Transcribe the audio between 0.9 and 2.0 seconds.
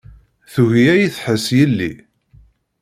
ad yi-tḥess yelli.